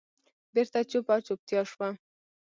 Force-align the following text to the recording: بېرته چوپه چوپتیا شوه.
بېرته 0.53 0.79
چوپه 0.91 1.15
چوپتیا 1.25 1.61
شوه. 1.71 1.89